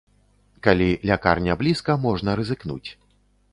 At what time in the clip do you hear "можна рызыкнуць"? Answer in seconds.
2.09-2.89